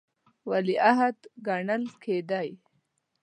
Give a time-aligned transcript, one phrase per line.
[0.49, 1.17] ولیعهد
[1.47, 2.47] ګڼل کېدی.